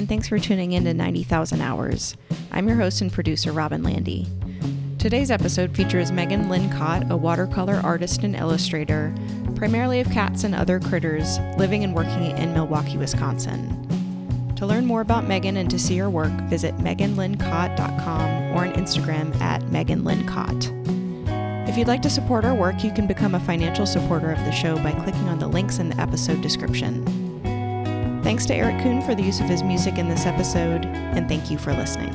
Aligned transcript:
and 0.00 0.08
thanks 0.08 0.28
for 0.28 0.38
tuning 0.38 0.72
in 0.72 0.84
to 0.84 0.94
90,000 0.94 1.60
Hours. 1.60 2.16
I'm 2.52 2.66
your 2.66 2.78
host 2.78 3.02
and 3.02 3.12
producer, 3.12 3.52
Robin 3.52 3.82
Landy. 3.82 4.26
Today's 4.98 5.30
episode 5.30 5.76
features 5.76 6.10
Megan 6.10 6.48
Lynn 6.48 6.70
Kott, 6.70 7.10
a 7.10 7.16
watercolor 7.18 7.82
artist 7.84 8.22
and 8.22 8.34
illustrator, 8.34 9.14
primarily 9.56 10.00
of 10.00 10.10
cats 10.10 10.44
and 10.44 10.54
other 10.54 10.80
critters, 10.80 11.38
living 11.58 11.84
and 11.84 11.94
working 11.94 12.34
in 12.34 12.54
Milwaukee, 12.54 12.96
Wisconsin. 12.96 14.54
To 14.56 14.64
learn 14.64 14.86
more 14.86 15.02
about 15.02 15.28
Megan 15.28 15.58
and 15.58 15.70
to 15.70 15.78
see 15.78 15.98
her 15.98 16.08
work, 16.08 16.32
visit 16.48 16.74
meganlynnkott.com 16.78 18.56
or 18.56 18.64
on 18.64 18.72
Instagram 18.72 19.38
at 19.42 19.60
meganlynnkott. 19.64 21.68
If 21.68 21.76
you'd 21.76 21.88
like 21.88 22.02
to 22.02 22.10
support 22.10 22.46
our 22.46 22.54
work, 22.54 22.82
you 22.82 22.90
can 22.90 23.06
become 23.06 23.34
a 23.34 23.40
financial 23.40 23.84
supporter 23.84 24.32
of 24.32 24.38
the 24.46 24.50
show 24.50 24.76
by 24.76 24.92
clicking 24.92 25.28
on 25.28 25.38
the 25.38 25.46
links 25.46 25.78
in 25.78 25.90
the 25.90 26.00
episode 26.00 26.40
description. 26.40 27.29
Thanks 28.30 28.46
to 28.46 28.54
Eric 28.54 28.80
Kuhn 28.80 29.02
for 29.02 29.12
the 29.16 29.24
use 29.24 29.40
of 29.40 29.46
his 29.46 29.64
music 29.64 29.98
in 29.98 30.08
this 30.08 30.24
episode, 30.24 30.86
and 30.86 31.26
thank 31.26 31.50
you 31.50 31.58
for 31.58 31.74
listening. 31.74 32.14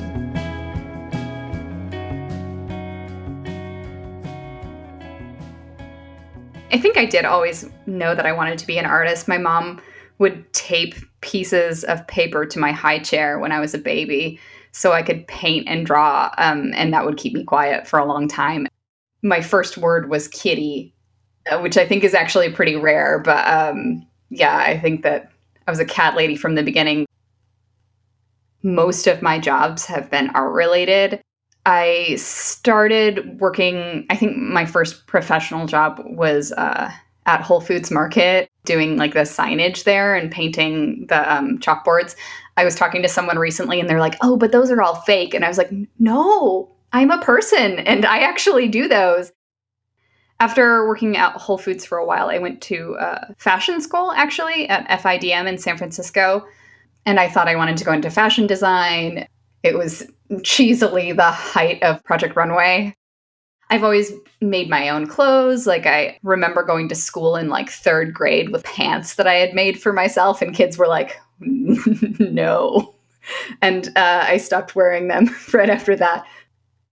I 6.72 6.78
think 6.78 6.96
I 6.96 7.04
did 7.04 7.26
always 7.26 7.68
know 7.84 8.14
that 8.14 8.24
I 8.24 8.32
wanted 8.32 8.58
to 8.60 8.66
be 8.66 8.78
an 8.78 8.86
artist. 8.86 9.28
My 9.28 9.36
mom 9.36 9.78
would 10.16 10.50
tape 10.54 10.94
pieces 11.20 11.84
of 11.84 12.06
paper 12.06 12.46
to 12.46 12.58
my 12.58 12.72
high 12.72 13.00
chair 13.00 13.38
when 13.38 13.52
I 13.52 13.60
was 13.60 13.74
a 13.74 13.78
baby 13.78 14.40
so 14.72 14.92
I 14.92 15.02
could 15.02 15.28
paint 15.28 15.68
and 15.68 15.84
draw, 15.84 16.32
um, 16.38 16.72
and 16.76 16.94
that 16.94 17.04
would 17.04 17.18
keep 17.18 17.34
me 17.34 17.44
quiet 17.44 17.86
for 17.86 17.98
a 17.98 18.06
long 18.06 18.26
time. 18.26 18.66
My 19.20 19.42
first 19.42 19.76
word 19.76 20.08
was 20.08 20.28
kitty, 20.28 20.94
uh, 21.50 21.60
which 21.60 21.76
I 21.76 21.86
think 21.86 22.04
is 22.04 22.14
actually 22.14 22.50
pretty 22.52 22.74
rare, 22.74 23.18
but 23.18 23.46
um, 23.46 24.06
yeah, 24.30 24.56
I 24.56 24.78
think 24.78 25.02
that 25.02 25.30
I 25.66 25.70
was 25.70 25.80
a 25.80 25.84
cat 25.84 26.16
lady 26.16 26.36
from 26.36 26.54
the 26.54 26.62
beginning. 26.62 27.06
Most 28.62 29.06
of 29.06 29.22
my 29.22 29.38
jobs 29.38 29.86
have 29.86 30.10
been 30.10 30.30
art 30.30 30.52
related. 30.52 31.20
I 31.64 32.14
started 32.16 33.40
working, 33.40 34.06
I 34.08 34.16
think 34.16 34.36
my 34.36 34.64
first 34.64 35.06
professional 35.06 35.66
job 35.66 36.00
was 36.04 36.52
uh, 36.52 36.90
at 37.26 37.40
Whole 37.40 37.60
Foods 37.60 37.90
Market 37.90 38.48
doing 38.64 38.96
like 38.96 39.14
the 39.14 39.20
signage 39.20 39.84
there 39.84 40.14
and 40.14 40.30
painting 40.30 41.06
the 41.08 41.32
um, 41.32 41.58
chalkboards. 41.58 42.14
I 42.56 42.64
was 42.64 42.76
talking 42.76 43.02
to 43.02 43.08
someone 43.08 43.38
recently 43.38 43.80
and 43.80 43.90
they're 43.90 44.00
like, 44.00 44.16
oh, 44.22 44.36
but 44.36 44.52
those 44.52 44.70
are 44.70 44.80
all 44.80 44.96
fake. 45.02 45.34
And 45.34 45.44
I 45.44 45.48
was 45.48 45.58
like, 45.58 45.72
no, 45.98 46.72
I'm 46.92 47.10
a 47.10 47.20
person 47.20 47.80
and 47.80 48.06
I 48.06 48.18
actually 48.18 48.68
do 48.68 48.86
those. 48.88 49.32
After 50.38 50.86
working 50.86 51.16
at 51.16 51.32
Whole 51.32 51.58
Foods 51.58 51.84
for 51.84 51.96
a 51.96 52.04
while, 52.04 52.28
I 52.28 52.38
went 52.38 52.60
to 52.62 52.96
uh, 52.96 53.32
fashion 53.38 53.80
school 53.80 54.12
actually 54.12 54.68
at 54.68 54.86
FIDM 55.00 55.46
in 55.46 55.58
San 55.58 55.78
Francisco. 55.78 56.46
And 57.06 57.18
I 57.18 57.28
thought 57.28 57.48
I 57.48 57.56
wanted 57.56 57.76
to 57.78 57.84
go 57.84 57.92
into 57.92 58.10
fashion 58.10 58.46
design. 58.46 59.26
It 59.62 59.78
was 59.78 60.06
cheesily 60.42 61.12
the 61.12 61.30
height 61.30 61.82
of 61.82 62.02
Project 62.04 62.36
Runway. 62.36 62.94
I've 63.70 63.84
always 63.84 64.12
made 64.40 64.68
my 64.68 64.88
own 64.88 65.06
clothes. 65.06 65.66
Like, 65.66 65.86
I 65.86 66.18
remember 66.22 66.62
going 66.62 66.88
to 66.88 66.94
school 66.94 67.36
in 67.36 67.48
like 67.48 67.70
third 67.70 68.12
grade 68.12 68.50
with 68.50 68.64
pants 68.64 69.14
that 69.14 69.26
I 69.26 69.34
had 69.34 69.54
made 69.54 69.80
for 69.80 69.92
myself, 69.92 70.42
and 70.42 70.54
kids 70.54 70.78
were 70.78 70.86
like, 70.86 71.18
no. 71.40 72.94
And 73.62 73.88
uh, 73.96 74.24
I 74.26 74.36
stopped 74.36 74.76
wearing 74.76 75.08
them 75.08 75.34
right 75.52 75.70
after 75.70 75.96
that. 75.96 76.24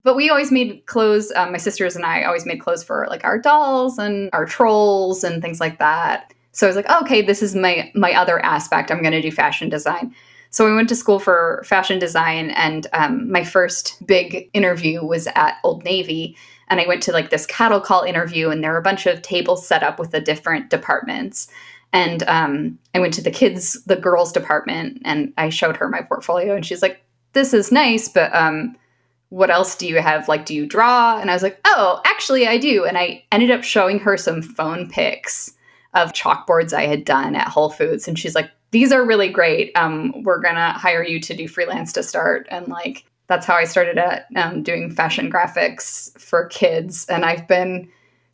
But 0.05 0.17
we 0.17 0.31
always 0.31 0.53
made 0.53 0.85
clothes. 0.87 1.33
Um, 1.35 1.51
my 1.51 1.59
sisters 1.59 1.97
and 1.97 2.05
I 2.05 2.23
always 2.23 2.47
made 2.47 2.61
clothes 2.61 2.85
for 2.85 3.07
like 3.09 3.25
our 3.25 3.39
dolls 3.39 3.99
and 3.99 4.31
our 4.33 4.45
trolls 4.45 5.25
and 5.25 5.43
things 5.43 5.61
like 5.61 5.79
that. 5.79 6.33
So 6.53 6.67
I 6.67 6.69
was 6.69 6.77
like, 6.77 6.87
oh, 6.89 7.01
okay, 7.01 7.21
this 7.23 7.43
is 7.43 7.57
my 7.57 7.91
my 7.95 8.13
other 8.13 8.39
aspect. 8.45 8.91
I'm 8.91 9.03
going 9.03 9.13
to 9.13 9.23
do 9.23 9.33
fashion 9.33 9.69
design. 9.69 10.15
So 10.51 10.69
I 10.69 10.75
went 10.75 10.89
to 10.91 10.95
school 10.95 11.19
for 11.19 11.65
fashion 11.67 11.99
design, 11.99 12.51
and 12.51 12.87
um, 12.93 13.29
my 13.29 13.43
first 13.43 14.07
big 14.07 14.49
interview 14.53 15.05
was 15.05 15.27
at 15.35 15.59
Old 15.65 15.83
Navy. 15.83 16.37
And 16.69 16.81
I 16.81 16.87
went 16.87 17.03
to 17.05 17.13
like 17.13 17.31
this 17.31 17.45
cattle 17.47 17.81
call 17.81 18.03
interview, 18.03 18.51
and 18.51 18.63
there 18.63 18.71
were 18.71 18.79
a 18.79 18.83
bunch 18.83 19.07
of 19.07 19.21
tables 19.23 19.67
set 19.67 19.83
up 19.83 19.99
with 19.99 20.13
the 20.13 20.21
different 20.21 20.71
departments. 20.71 21.49
And 21.93 22.23
um, 22.25 22.79
I 22.95 23.01
went 23.01 23.15
to 23.15 23.23
the 23.23 23.31
kids, 23.31 23.83
the 23.85 23.97
girls 23.97 24.33
department, 24.33 25.03
and 25.05 25.33
I 25.39 25.49
showed 25.49 25.77
her 25.77 25.89
my 25.89 26.03
portfolio, 26.03 26.55
and 26.55 26.65
she's 26.65 26.83
like, 26.83 27.03
"This 27.33 27.53
is 27.53 27.73
nice, 27.73 28.09
but 28.09 28.33
um, 28.35 28.77
what 29.35 29.51
else 29.51 29.75
do 29.75 29.87
you 29.87 30.01
have? 30.01 30.29
Like, 30.29 30.47
do 30.47 30.55
you 30.55 30.67
draw?" 30.67 31.19
And 31.19 31.31
I 31.31 31.35
was 31.35 31.43
like, 31.43 31.59
"Oh, 31.65 32.01
actually, 32.05 32.47
I 32.47 32.59
do." 32.59 32.85
And 32.85 32.97
I 32.97 33.25
ended 33.33 33.51
up 33.51 33.65
showing 33.65 33.99
her 34.01 34.17
some 34.17 34.43
phone 34.43 34.89
pics 34.89 35.53
of 35.95 36.13
chalkboards 36.13 36.73
I 36.73 36.87
had 36.87 37.05
done 37.05 37.35
at 37.37 37.49
Whole 37.49 37.71
Foods, 37.71 38.09
and 38.09 38.19
she's 38.19 38.35
like, 38.35 38.51
these 38.75 38.91
are 38.91 39.07
really 39.07 39.29
great. 39.29 39.71
Um, 39.77 40.13
we're 40.25 40.41
gonna 40.41 40.73
hire 40.73 41.05
you 41.05 41.21
to 41.21 41.33
do 41.33 41.47
freelance 41.47 41.93
to 41.93 42.03
start, 42.03 42.49
and 42.51 42.67
like 42.67 43.05
that's 43.29 43.47
how 43.47 43.55
I 43.55 43.63
started 43.63 43.99
at 43.99 44.27
um, 44.35 44.65
doing 44.65 44.91
fashion 44.91 45.31
graphics 45.31 46.11
for 46.21 46.47
kids, 46.47 47.07
and 47.09 47.25
I've 47.25 47.47
been 47.47 47.89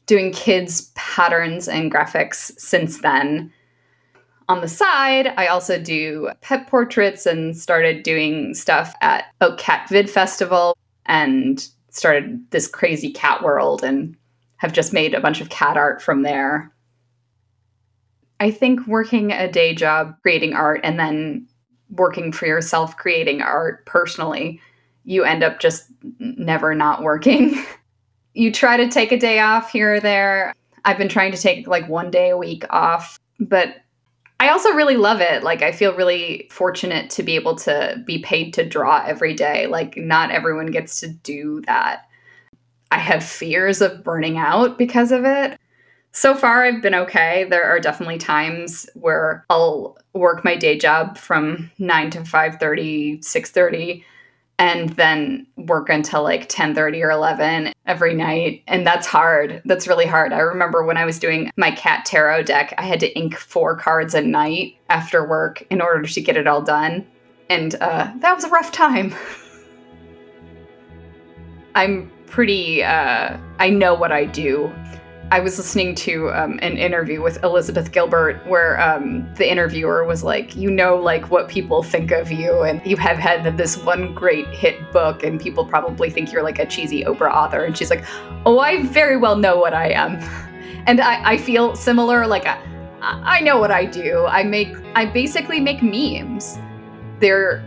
doing 0.06 0.32
kids 0.32 0.92
patterns 0.94 1.68
and 1.68 1.92
graphics 1.92 2.58
since 2.58 3.02
then. 3.02 3.52
On 4.48 4.62
the 4.62 4.66
side, 4.66 5.34
I 5.36 5.46
also 5.48 5.78
do 5.78 6.30
pet 6.40 6.66
portraits 6.68 7.26
and 7.26 7.54
started 7.54 8.02
doing 8.02 8.54
stuff 8.54 8.94
at 9.02 9.26
Oak 9.42 9.58
Cat 9.58 9.90
Vid 9.90 10.08
Festival 10.08 10.74
and 11.10 11.68
started 11.90 12.40
this 12.52 12.68
crazy 12.68 13.10
cat 13.10 13.42
world 13.42 13.82
and 13.82 14.16
have 14.58 14.72
just 14.72 14.92
made 14.92 15.12
a 15.12 15.20
bunch 15.20 15.40
of 15.40 15.50
cat 15.50 15.76
art 15.76 16.00
from 16.00 16.22
there. 16.22 16.72
I 18.38 18.52
think 18.52 18.86
working 18.86 19.32
a 19.32 19.50
day 19.50 19.74
job 19.74 20.14
creating 20.22 20.54
art 20.54 20.80
and 20.84 20.98
then 20.98 21.46
working 21.90 22.30
for 22.30 22.46
yourself 22.46 22.96
creating 22.96 23.42
art 23.42 23.84
personally, 23.86 24.60
you 25.04 25.24
end 25.24 25.42
up 25.42 25.58
just 25.58 25.88
never 26.20 26.76
not 26.76 27.02
working. 27.02 27.60
you 28.34 28.52
try 28.52 28.76
to 28.76 28.88
take 28.88 29.10
a 29.10 29.18
day 29.18 29.40
off 29.40 29.72
here 29.72 29.94
or 29.94 30.00
there. 30.00 30.54
I've 30.84 30.96
been 30.96 31.08
trying 31.08 31.32
to 31.32 31.38
take 31.38 31.66
like 31.66 31.88
one 31.88 32.10
day 32.10 32.30
a 32.30 32.38
week 32.38 32.64
off, 32.70 33.18
but 33.40 33.78
I 34.40 34.48
also 34.48 34.70
really 34.70 34.96
love 34.96 35.20
it. 35.20 35.42
Like, 35.42 35.60
I 35.60 35.70
feel 35.70 35.94
really 35.94 36.48
fortunate 36.50 37.10
to 37.10 37.22
be 37.22 37.34
able 37.34 37.56
to 37.56 38.02
be 38.06 38.20
paid 38.20 38.54
to 38.54 38.66
draw 38.66 39.04
every 39.06 39.34
day. 39.34 39.66
Like, 39.66 39.98
not 39.98 40.30
everyone 40.30 40.70
gets 40.70 40.98
to 41.00 41.08
do 41.08 41.60
that. 41.66 42.08
I 42.90 42.98
have 42.98 43.22
fears 43.22 43.82
of 43.82 44.02
burning 44.02 44.38
out 44.38 44.78
because 44.78 45.12
of 45.12 45.26
it. 45.26 45.60
So 46.12 46.34
far, 46.34 46.64
I've 46.64 46.80
been 46.80 46.94
okay. 46.94 47.44
There 47.50 47.64
are 47.64 47.78
definitely 47.78 48.16
times 48.16 48.88
where 48.94 49.44
I'll 49.50 49.98
work 50.14 50.42
my 50.42 50.56
day 50.56 50.78
job 50.78 51.18
from 51.18 51.70
9 51.78 52.10
to 52.10 52.20
5.30, 52.20 53.20
6.30, 53.20 54.04
and 54.60 54.90
then 54.90 55.46
work 55.56 55.88
until 55.88 56.22
like 56.22 56.50
10.30 56.50 57.02
or 57.02 57.10
11 57.10 57.72
every 57.86 58.12
night. 58.12 58.62
And 58.68 58.86
that's 58.86 59.06
hard. 59.06 59.62
That's 59.64 59.88
really 59.88 60.04
hard. 60.04 60.34
I 60.34 60.40
remember 60.40 60.84
when 60.84 60.98
I 60.98 61.06
was 61.06 61.18
doing 61.18 61.50
my 61.56 61.70
cat 61.70 62.04
tarot 62.04 62.42
deck, 62.42 62.74
I 62.76 62.82
had 62.82 63.00
to 63.00 63.18
ink 63.18 63.38
four 63.38 63.74
cards 63.74 64.14
a 64.14 64.20
night 64.20 64.76
after 64.90 65.26
work 65.26 65.66
in 65.70 65.80
order 65.80 66.06
to 66.06 66.20
get 66.20 66.36
it 66.36 66.46
all 66.46 66.60
done. 66.60 67.06
And 67.48 67.74
uh, 67.76 68.12
that 68.18 68.34
was 68.34 68.44
a 68.44 68.50
rough 68.50 68.70
time. 68.70 69.14
I'm 71.74 72.12
pretty, 72.26 72.84
uh, 72.84 73.38
I 73.58 73.70
know 73.70 73.94
what 73.94 74.12
I 74.12 74.26
do. 74.26 74.70
I 75.32 75.38
was 75.38 75.56
listening 75.58 75.94
to 75.94 76.30
um, 76.30 76.58
an 76.60 76.76
interview 76.76 77.22
with 77.22 77.40
Elizabeth 77.44 77.92
Gilbert 77.92 78.44
where 78.48 78.80
um, 78.80 79.32
the 79.34 79.48
interviewer 79.48 80.04
was 80.04 80.24
like, 80.24 80.56
You 80.56 80.72
know, 80.72 80.96
like 80.96 81.30
what 81.30 81.48
people 81.48 81.84
think 81.84 82.10
of 82.10 82.32
you, 82.32 82.62
and 82.62 82.84
you 82.84 82.96
have 82.96 83.16
had 83.16 83.56
this 83.56 83.76
one 83.76 84.12
great 84.12 84.48
hit 84.48 84.90
book, 84.90 85.22
and 85.22 85.40
people 85.40 85.64
probably 85.64 86.10
think 86.10 86.32
you're 86.32 86.42
like 86.42 86.58
a 86.58 86.66
cheesy 86.66 87.04
Oprah 87.04 87.32
author. 87.32 87.64
And 87.64 87.78
she's 87.78 87.90
like, 87.90 88.04
Oh, 88.44 88.58
I 88.58 88.82
very 88.82 89.16
well 89.16 89.36
know 89.36 89.56
what 89.56 89.72
I 89.74 89.90
am. 89.90 90.20
And 90.86 90.98
I, 90.98 91.32
I 91.32 91.36
feel 91.36 91.76
similar. 91.76 92.26
Like, 92.26 92.46
I, 92.46 92.58
I 93.02 93.40
know 93.40 93.58
what 93.58 93.70
I 93.70 93.84
do. 93.84 94.24
I 94.26 94.42
make, 94.42 94.74
I 94.94 95.04
basically 95.04 95.60
make 95.60 95.82
memes. 95.82 96.58
They're 97.20 97.62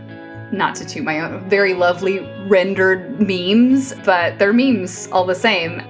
not 0.52 0.74
to 0.76 0.84
toot 0.84 1.04
my 1.04 1.20
own, 1.20 1.48
very 1.48 1.74
lovely 1.74 2.18
rendered 2.48 3.20
memes, 3.20 3.94
but 4.04 4.38
they're 4.40 4.52
memes 4.52 5.08
all 5.12 5.24
the 5.24 5.34
same. 5.34 5.80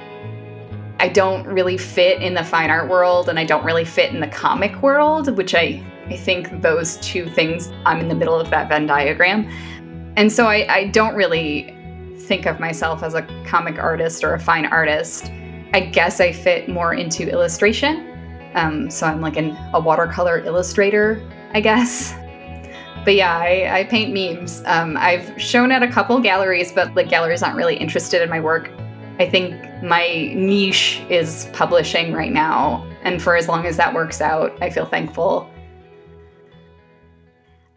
I 1.05 1.09
don't 1.09 1.47
really 1.47 1.77
fit 1.77 2.23
in 2.23 2.33
the 2.33 2.43
fine 2.43 2.71
art 2.71 2.89
world 2.89 3.29
and 3.29 3.39
I 3.39 3.45
don't 3.45 3.63
really 3.63 3.85
fit 3.85 4.15
in 4.15 4.21
the 4.21 4.27
comic 4.27 4.81
world, 4.81 5.37
which 5.37 5.55
I, 5.55 5.85
I 6.07 6.17
think 6.17 6.63
those 6.63 6.97
two 6.97 7.29
things, 7.29 7.71
I'm 7.85 8.01
in 8.01 8.09
the 8.09 8.15
middle 8.15 8.41
of 8.41 8.49
that 8.49 8.71
Venn 8.71 8.87
diagram. 8.87 9.47
And 10.17 10.33
so 10.33 10.47
I, 10.47 10.67
I 10.75 10.89
don't 10.89 11.15
really 11.15 11.77
think 12.21 12.47
of 12.47 12.59
myself 12.59 13.03
as 13.03 13.13
a 13.13 13.21
comic 13.45 13.79
artist 13.79 14.25
or 14.25 14.33
a 14.33 14.41
fine 14.41 14.65
artist. 14.65 15.31
I 15.75 15.81
guess 15.81 16.23
I 16.23 16.33
fit 16.33 16.71
more 16.71 16.95
into 16.95 17.31
illustration. 17.31 18.11
Um, 18.55 18.91
so 18.91 19.07
I'm 19.07 19.21
like 19.21 19.37
an, 19.37 19.55
a 19.75 19.81
watercolor 19.81 20.39
illustrator, 20.39 21.21
I 21.53 21.61
guess. 21.61 22.15
But 23.05 23.15
yeah, 23.15 23.37
I, 23.37 23.81
I 23.81 23.85
paint 23.85 24.15
memes. 24.15 24.63
Um, 24.65 24.97
I've 24.97 25.39
shown 25.39 25.71
at 25.71 25.83
a 25.83 25.89
couple 25.89 26.19
galleries, 26.21 26.73
but 26.73 26.95
like 26.95 27.11
galleries 27.11 27.43
aren't 27.43 27.57
really 27.57 27.77
interested 27.77 28.23
in 28.23 28.31
my 28.31 28.41
work. 28.41 28.71
I 29.19 29.29
think 29.31 29.55
my 29.83 30.33
niche 30.35 31.01
is 31.09 31.49
publishing 31.53 32.13
right 32.13 32.33
now. 32.33 32.85
And 33.05 33.23
for 33.23 33.37
as 33.37 33.47
long 33.47 33.65
as 33.65 33.77
that 33.77 33.95
works 33.95 34.21
out, 34.21 34.53
I 34.61 34.71
feel 34.71 34.87
thankful. 34.87 35.49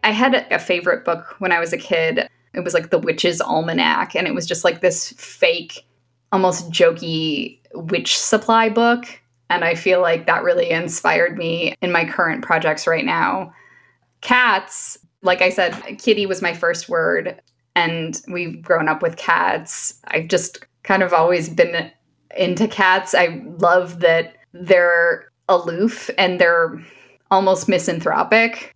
I 0.02 0.10
had 0.10 0.46
a 0.50 0.58
favorite 0.58 1.04
book 1.04 1.36
when 1.38 1.52
I 1.52 1.60
was 1.60 1.72
a 1.72 1.78
kid. 1.78 2.28
It 2.54 2.60
was 2.64 2.74
like 2.74 2.90
The 2.90 2.98
Witch's 2.98 3.40
Almanac, 3.40 4.16
and 4.16 4.26
it 4.26 4.34
was 4.34 4.46
just 4.46 4.64
like 4.64 4.80
this 4.80 5.12
fake, 5.12 5.86
almost 6.32 6.70
jokey 6.70 7.60
witch 7.74 8.18
supply 8.18 8.68
book. 8.68 9.04
And 9.50 9.64
I 9.64 9.74
feel 9.74 10.00
like 10.00 10.26
that 10.26 10.42
really 10.42 10.70
inspired 10.70 11.38
me 11.38 11.74
in 11.82 11.92
my 11.92 12.04
current 12.04 12.42
projects 12.42 12.86
right 12.86 13.04
now. 13.04 13.52
Cats, 14.22 14.98
like 15.22 15.40
I 15.40 15.50
said, 15.50 15.72
kitty 15.98 16.26
was 16.26 16.42
my 16.42 16.52
first 16.52 16.88
word, 16.88 17.40
and 17.76 18.20
we've 18.28 18.60
grown 18.60 18.88
up 18.88 19.02
with 19.02 19.16
cats. 19.16 20.00
I've 20.08 20.28
just 20.28 20.64
kind 20.88 21.02
of 21.02 21.12
always 21.12 21.50
been 21.50 21.90
into 22.34 22.66
cats. 22.66 23.14
I 23.14 23.42
love 23.58 24.00
that 24.00 24.36
they're 24.54 25.28
aloof 25.50 26.08
and 26.16 26.40
they're 26.40 26.82
almost 27.30 27.68
misanthropic. 27.68 28.74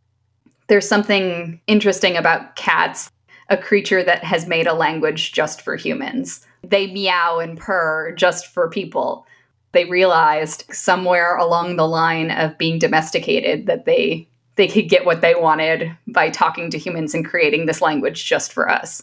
There's 0.67 0.87
something 0.87 1.59
interesting 1.67 2.19
about 2.19 2.55
cats, 2.55 3.11
a 3.49 3.57
creature 3.57 4.03
that 4.05 4.23
has 4.25 4.47
made 4.47 4.67
a 4.67 4.75
language 4.75 5.33
just 5.33 5.63
for 5.63 5.75
humans. 5.75 6.47
They 6.63 6.93
meow 6.93 7.39
and 7.39 7.59
purr 7.59 8.13
just 8.13 8.47
for 8.47 8.69
people. 8.69 9.27
They 9.73 9.87
realized 9.87 10.65
somewhere 10.71 11.39
along 11.39 11.77
the 11.77 11.89
line 11.89 12.31
of 12.31 12.59
being 12.59 12.79
domesticated 12.79 13.67
that 13.67 13.87
they 13.87 14.29
they 14.57 14.69
could 14.69 14.91
get 14.91 15.07
what 15.07 15.23
they 15.23 15.35
wanted 15.35 15.91
by 16.09 16.29
talking 16.29 16.69
to 16.69 16.79
humans 16.79 17.15
and 17.15 17.25
creating 17.25 17.65
this 17.65 17.81
language 17.81 18.27
just 18.27 18.53
for 18.53 18.69
us. 18.69 19.03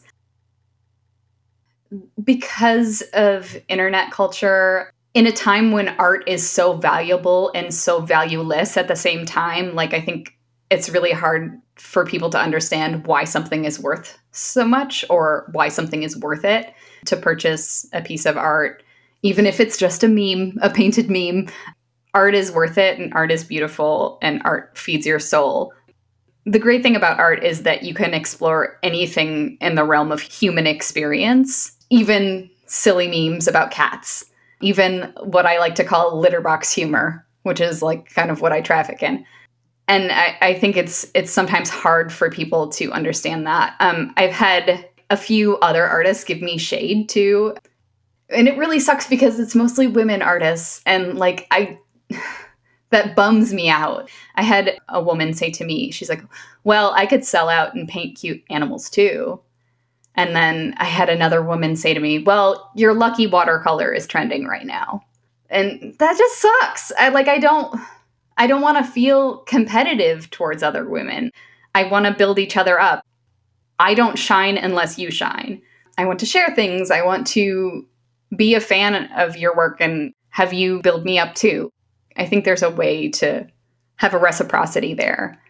Because 2.23 3.01
of 3.13 3.57
internet 3.67 4.11
culture, 4.11 4.91
in 5.13 5.25
a 5.25 5.31
time 5.31 5.71
when 5.71 5.89
art 5.97 6.23
is 6.27 6.47
so 6.47 6.73
valuable 6.73 7.51
and 7.55 7.73
so 7.73 8.01
valueless 8.01 8.77
at 8.77 8.87
the 8.87 8.95
same 8.95 9.25
time, 9.25 9.73
like 9.73 9.93
I 9.93 10.01
think 10.01 10.37
it's 10.69 10.89
really 10.89 11.11
hard 11.11 11.59
for 11.75 12.05
people 12.05 12.29
to 12.29 12.39
understand 12.39 13.07
why 13.07 13.23
something 13.23 13.65
is 13.65 13.79
worth 13.79 14.17
so 14.31 14.65
much 14.65 15.03
or 15.09 15.49
why 15.53 15.69
something 15.69 16.03
is 16.03 16.17
worth 16.17 16.45
it 16.45 16.73
to 17.05 17.15
purchase 17.15 17.87
a 17.93 18.01
piece 18.01 18.25
of 18.25 18.37
art, 18.37 18.83
even 19.23 19.45
if 19.45 19.59
it's 19.59 19.77
just 19.77 20.03
a 20.03 20.07
meme, 20.07 20.57
a 20.61 20.69
painted 20.69 21.09
meme. 21.09 21.47
Art 22.13 22.35
is 22.35 22.51
worth 22.51 22.77
it 22.77 22.99
and 22.99 23.13
art 23.13 23.31
is 23.31 23.43
beautiful 23.43 24.19
and 24.21 24.41
art 24.45 24.77
feeds 24.77 25.05
your 25.05 25.19
soul. 25.19 25.73
The 26.45 26.59
great 26.59 26.83
thing 26.83 26.95
about 26.95 27.19
art 27.19 27.43
is 27.43 27.63
that 27.63 27.83
you 27.83 27.93
can 27.93 28.13
explore 28.13 28.77
anything 28.83 29.57
in 29.61 29.75
the 29.75 29.83
realm 29.83 30.11
of 30.11 30.21
human 30.21 30.67
experience, 30.67 31.75
even 31.89 32.49
silly 32.65 33.07
memes 33.07 33.47
about 33.47 33.71
cats 33.71 34.25
even 34.61 35.13
what 35.23 35.45
I 35.45 35.59
like 35.59 35.75
to 35.75 35.83
call 35.83 36.19
litter 36.19 36.41
box 36.41 36.71
humor, 36.71 37.25
which 37.43 37.61
is 37.61 37.81
like 37.81 38.13
kind 38.13 38.31
of 38.31 38.41
what 38.41 38.51
I 38.51 38.61
traffic 38.61 39.01
in. 39.01 39.25
And 39.87 40.11
I, 40.11 40.37
I 40.41 40.53
think 40.53 40.77
it's 40.77 41.09
it's 41.13 41.31
sometimes 41.31 41.69
hard 41.69 42.13
for 42.13 42.29
people 42.29 42.69
to 42.69 42.91
understand 42.91 43.47
that. 43.47 43.75
Um, 43.79 44.13
I've 44.17 44.31
had 44.31 44.87
a 45.09 45.17
few 45.17 45.57
other 45.57 45.87
artists 45.87 46.23
give 46.23 46.41
me 46.41 46.57
shade 46.57 47.09
too. 47.09 47.55
And 48.29 48.47
it 48.47 48.57
really 48.57 48.79
sucks 48.79 49.07
because 49.07 49.39
it's 49.39 49.55
mostly 49.55 49.87
women 49.87 50.21
artists. 50.21 50.81
And 50.85 51.17
like 51.17 51.47
I 51.51 51.79
that 52.91 53.15
bums 53.15 53.53
me 53.53 53.69
out. 53.69 54.09
I 54.35 54.43
had 54.43 54.77
a 54.89 55.01
woman 55.01 55.33
say 55.33 55.49
to 55.51 55.63
me, 55.63 55.91
she's 55.91 56.09
like, 56.09 56.23
Well, 56.65 56.91
I 56.95 57.05
could 57.05 57.25
sell 57.25 57.49
out 57.49 57.73
and 57.73 57.87
paint 57.87 58.17
cute 58.19 58.43
animals 58.49 58.89
too. 58.89 59.39
And 60.19 60.35
then 60.35 60.73
I 60.75 60.83
had 60.83 61.07
another 61.07 61.41
woman 61.41 61.77
say 61.77 61.93
to 61.93 61.99
me, 62.01 62.19
"Well, 62.19 62.71
your 62.75 62.93
lucky 62.93 63.25
watercolor 63.25 63.93
is 63.93 64.05
trending 64.05 64.47
right 64.47 64.65
now." 64.65 65.01
And 65.49 65.95
that 65.97 66.17
just 66.17 66.41
sucks. 66.41 66.91
I 66.99 67.07
like 67.07 67.29
I 67.29 67.37
don't 67.37 67.79
I 68.37 68.45
don't 68.45 68.61
want 68.61 68.77
to 68.77 68.91
feel 68.91 69.37
competitive 69.39 70.29
towards 70.29 70.61
other 70.61 70.83
women. 70.83 71.31
I 71.73 71.83
want 71.83 72.05
to 72.05 72.11
build 72.11 72.37
each 72.37 72.57
other 72.57 72.77
up. 72.77 73.05
I 73.79 73.93
don't 73.93 74.19
shine 74.19 74.57
unless 74.57 74.99
you 74.99 75.09
shine. 75.09 75.61
I 75.97 76.03
want 76.03 76.19
to 76.19 76.25
share 76.25 76.53
things. 76.53 76.91
I 76.91 77.01
want 77.01 77.25
to 77.27 77.87
be 78.35 78.55
a 78.55 78.59
fan 78.59 79.09
of 79.15 79.37
your 79.37 79.55
work 79.55 79.77
and 79.79 80.13
have 80.31 80.51
you 80.51 80.81
build 80.81 81.05
me 81.05 81.17
up 81.17 81.33
too. 81.33 81.71
I 82.17 82.25
think 82.25 82.43
there's 82.43 82.61
a 82.61 82.69
way 82.69 83.07
to 83.11 83.47
have 83.95 84.13
a 84.13 84.19
reciprocity 84.19 84.93
there. 84.93 85.41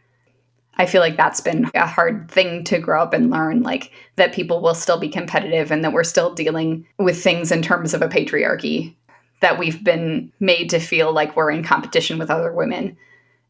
I 0.79 0.85
feel 0.85 1.01
like 1.01 1.17
that's 1.17 1.41
been 1.41 1.69
a 1.75 1.85
hard 1.85 2.31
thing 2.31 2.63
to 2.63 2.79
grow 2.79 3.03
up 3.03 3.13
and 3.13 3.29
learn, 3.29 3.61
like 3.63 3.91
that 4.15 4.33
people 4.33 4.61
will 4.61 4.73
still 4.73 4.97
be 4.97 5.09
competitive 5.09 5.71
and 5.71 5.83
that 5.83 5.91
we're 5.91 6.05
still 6.05 6.33
dealing 6.33 6.87
with 6.97 7.21
things 7.21 7.51
in 7.51 7.61
terms 7.61 7.93
of 7.93 8.01
a 8.01 8.07
patriarchy, 8.07 8.95
that 9.41 9.59
we've 9.59 9.83
been 9.83 10.31
made 10.39 10.69
to 10.69 10.79
feel 10.79 11.11
like 11.11 11.35
we're 11.35 11.51
in 11.51 11.65
competition 11.65 12.17
with 12.17 12.31
other 12.31 12.53
women. 12.53 12.97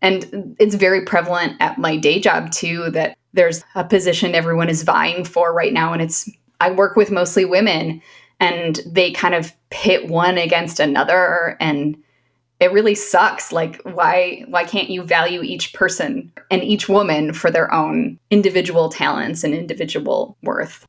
And 0.01 0.55
it's 0.59 0.73
very 0.73 1.05
prevalent 1.05 1.55
at 1.59 1.77
my 1.77 1.97
day 1.97 2.19
job 2.19 2.51
too, 2.51 2.89
that 2.91 3.15
there's 3.33 3.63
a 3.75 3.83
position 3.83 4.33
everyone 4.33 4.69
is 4.69 4.81
vying 4.81 5.23
for 5.23 5.53
right 5.53 5.71
now. 5.71 5.93
And 5.93 6.01
it's, 6.01 6.27
I 6.59 6.71
work 6.71 6.95
with 6.95 7.11
mostly 7.11 7.45
women 7.45 8.01
and 8.39 8.79
they 8.87 9.11
kind 9.11 9.35
of 9.35 9.53
pit 9.69 10.07
one 10.07 10.39
against 10.39 10.79
another. 10.79 11.57
And 11.59 11.95
it 12.59 12.71
really 12.71 12.95
sucks 12.95 13.51
like 13.51 13.81
why 13.83 14.43
why 14.47 14.63
can't 14.63 14.89
you 14.89 15.01
value 15.03 15.41
each 15.41 15.73
person 15.73 16.31
and 16.51 16.63
each 16.63 16.89
woman 16.89 17.33
for 17.33 17.49
their 17.49 17.73
own 17.73 18.19
individual 18.29 18.89
talents 18.89 19.43
and 19.43 19.53
individual 19.53 20.37
worth 20.43 20.85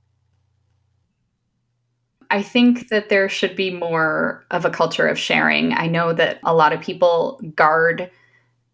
I 2.31 2.43
think 2.43 2.89
that 2.89 3.09
there 3.09 3.29
should 3.29 3.57
be 3.57 3.73
more 3.73 4.45
of 4.53 4.65
a 4.65 4.71
culture 4.71 5.09
of 5.09 5.19
sharing. 5.19 5.73
I 5.73 5.89
know 5.89 6.13
that 6.13 6.39
a 6.45 6.55
lot 6.55 6.73
of 6.73 6.81
people 6.81 7.41
guard 7.57 8.09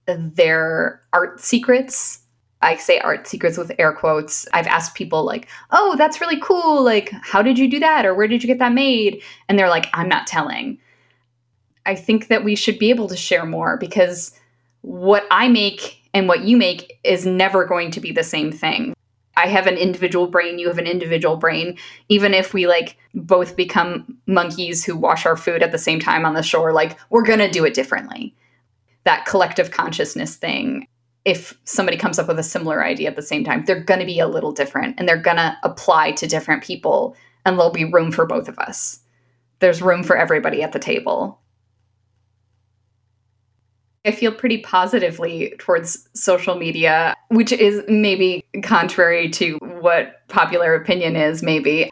their 0.06 1.00
art 1.12 1.40
secrets. 1.40 2.20
I 2.60 2.76
say 2.76 2.98
art 2.98 3.26
secrets 3.26 3.56
with 3.56 3.72
air 3.78 3.92
quotes. 3.92 4.46
I've 4.52 4.66
asked 4.66 4.94
people, 4.94 5.24
like, 5.24 5.48
oh, 5.70 5.96
that's 5.96 6.20
really 6.20 6.40
cool. 6.40 6.82
Like, 6.82 7.10
how 7.22 7.40
did 7.40 7.58
you 7.58 7.70
do 7.70 7.78
that? 7.80 8.04
Or 8.04 8.14
where 8.14 8.28
did 8.28 8.42
you 8.42 8.46
get 8.46 8.58
that 8.58 8.72
made? 8.72 9.22
And 9.48 9.58
they're 9.58 9.70
like, 9.70 9.88
I'm 9.94 10.08
not 10.08 10.26
telling. 10.26 10.78
I 11.86 11.94
think 11.94 12.28
that 12.28 12.44
we 12.44 12.56
should 12.56 12.78
be 12.78 12.90
able 12.90 13.08
to 13.08 13.16
share 13.16 13.46
more 13.46 13.76
because 13.76 14.32
what 14.82 15.24
I 15.30 15.48
make 15.48 16.02
and 16.12 16.28
what 16.28 16.44
you 16.44 16.56
make 16.56 16.98
is 17.04 17.26
never 17.26 17.64
going 17.64 17.90
to 17.92 18.00
be 18.00 18.12
the 18.12 18.24
same 18.24 18.52
thing. 18.52 18.94
I 19.36 19.48
have 19.48 19.66
an 19.66 19.76
individual 19.76 20.28
brain, 20.28 20.58
you 20.58 20.66
have 20.68 20.78
an 20.78 20.86
individual 20.86 21.36
brain. 21.36 21.76
Even 22.08 22.32
if 22.32 22.54
we 22.54 22.66
like 22.66 22.96
both 23.14 23.54
become 23.54 24.18
monkeys 24.26 24.84
who 24.84 24.96
wash 24.96 25.26
our 25.26 25.36
food 25.36 25.62
at 25.62 25.72
the 25.72 25.78
same 25.78 26.00
time 26.00 26.24
on 26.24 26.34
the 26.34 26.42
shore, 26.42 26.72
like 26.72 26.98
we're 27.10 27.22
going 27.22 27.38
to 27.38 27.50
do 27.50 27.64
it 27.64 27.74
differently. 27.74 28.34
That 29.04 29.26
collective 29.26 29.70
consciousness 29.70 30.36
thing, 30.36 30.86
if 31.24 31.58
somebody 31.64 31.98
comes 31.98 32.18
up 32.18 32.28
with 32.28 32.38
a 32.38 32.42
similar 32.42 32.82
idea 32.84 33.08
at 33.08 33.16
the 33.16 33.22
same 33.22 33.44
time, 33.44 33.64
they're 33.64 33.78
going 33.78 34.00
to 34.00 34.06
be 34.06 34.18
a 34.18 34.26
little 34.26 34.52
different 34.52 34.98
and 34.98 35.08
they're 35.08 35.16
going 35.16 35.36
to 35.36 35.56
apply 35.62 36.12
to 36.12 36.26
different 36.26 36.64
people 36.64 37.14
and 37.44 37.58
there'll 37.58 37.70
be 37.70 37.84
room 37.84 38.10
for 38.10 38.24
both 38.24 38.48
of 38.48 38.58
us. 38.58 39.00
There's 39.58 39.82
room 39.82 40.02
for 40.02 40.16
everybody 40.16 40.62
at 40.62 40.72
the 40.72 40.78
table. 40.78 41.40
I 44.06 44.12
feel 44.12 44.32
pretty 44.32 44.58
positively 44.58 45.54
towards 45.58 46.08
social 46.14 46.54
media, 46.54 47.16
which 47.28 47.52
is 47.52 47.82
maybe 47.88 48.44
contrary 48.62 49.28
to 49.30 49.58
what 49.80 50.26
popular 50.28 50.74
opinion 50.74 51.16
is, 51.16 51.42
maybe. 51.42 51.90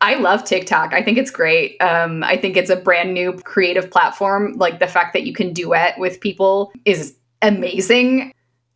I 0.00 0.14
love 0.14 0.44
TikTok. 0.44 0.92
I 0.92 1.02
think 1.02 1.18
it's 1.18 1.30
great. 1.30 1.80
Um, 1.80 2.22
I 2.22 2.36
think 2.36 2.56
it's 2.56 2.70
a 2.70 2.76
brand 2.76 3.14
new 3.14 3.32
creative 3.32 3.90
platform. 3.90 4.52
Like 4.56 4.78
the 4.78 4.86
fact 4.86 5.12
that 5.14 5.24
you 5.24 5.32
can 5.32 5.52
duet 5.52 5.98
with 5.98 6.20
people 6.20 6.72
is 6.84 7.16
amazing. 7.42 8.32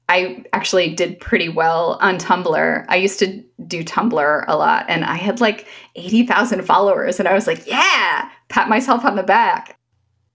I 0.09 0.45
actually 0.53 0.93
did 0.95 1.21
pretty 1.21 1.49
well 1.49 1.97
on 2.01 2.19
Tumblr. 2.19 2.85
I 2.89 2.97
used 2.97 3.21
to 3.21 3.45
do 3.69 3.85
Tumblr 3.85 4.45
a 4.49 4.57
lot 4.57 4.87
and 4.89 5.05
I 5.05 5.15
had 5.15 5.41
like 5.41 5.69
80,000 5.95 6.65
followers 6.65 7.21
and 7.21 7.29
I 7.29 7.35
was 7.35 7.47
like, 7.47 7.65
yeah, 7.67 8.29
pat 8.49 8.69
myself 8.69 9.05
on 9.05 9.15
the 9.15 9.23
back. 9.23 9.79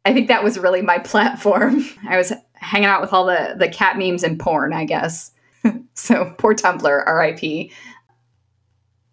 I 0.06 0.14
think 0.14 0.28
that 0.28 0.44
was 0.44 0.58
really 0.58 0.82
my 0.82 1.00
platform. 1.04 1.84
I 2.08 2.16
was 2.16 2.32
hanging 2.66 2.88
out 2.88 3.02
with 3.02 3.14
all 3.14 3.26
the 3.26 3.56
the 3.58 3.70
cat 3.70 3.98
memes 3.98 4.24
and 4.24 4.40
porn, 4.40 4.74
I 4.74 4.86
guess. 4.86 5.32
so 5.94 6.34
poor 6.38 6.56
Tumblr, 6.56 7.06
RIP. 7.06 7.72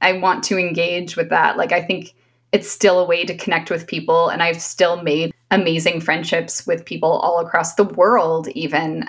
I 0.00 0.14
want 0.14 0.42
to 0.44 0.58
engage 0.58 1.16
with 1.16 1.28
that. 1.28 1.56
Like 1.56 1.72
I 1.72 1.82
think 1.82 2.14
it's 2.50 2.70
still 2.70 2.98
a 2.98 3.04
way 3.04 3.24
to 3.24 3.36
connect 3.36 3.70
with 3.70 3.86
people 3.86 4.28
and 4.28 4.42
I've 4.42 4.60
still 4.60 5.02
made 5.02 5.32
amazing 5.50 6.00
friendships 6.00 6.66
with 6.66 6.84
people 6.84 7.10
all 7.10 7.38
across 7.38 7.74
the 7.74 7.84
world 7.84 8.48
even 8.48 9.08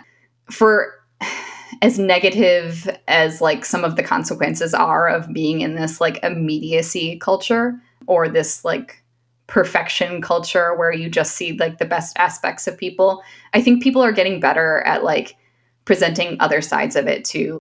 for 0.50 0.94
as 1.82 2.00
negative 2.00 2.90
as 3.08 3.42
like 3.42 3.66
some 3.66 3.84
of 3.84 3.96
the 3.96 4.04
consequences 4.04 4.74
are 4.74 5.10
of 5.10 5.34
being 5.34 5.62
in 5.62 5.76
this 5.76 6.00
like 6.00 6.24
immediacy 6.24 7.18
culture 7.20 7.76
or 8.08 8.30
this 8.30 8.64
like 8.64 9.03
perfection 9.48 10.22
culture 10.22 10.76
where 10.76 10.92
you 10.92 11.10
just 11.10 11.36
see 11.36 11.54
like 11.54 11.78
the 11.78 11.86
best 11.86 12.18
aspects 12.18 12.68
of 12.68 12.78
people. 12.78 13.24
I 13.54 13.62
think 13.62 13.84
people 13.84 14.02
are 14.02 14.12
getting 14.12 14.40
better 14.40 14.82
at 14.82 15.04
like 15.04 15.36
presenting 15.86 16.38
other 16.40 16.62
sides 16.62 16.96
of 16.96 17.08
it 17.08 17.26
too. 17.26 17.60